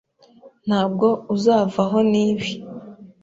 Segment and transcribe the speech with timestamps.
[0.67, 2.49] Ntabwo uzavaho nibi.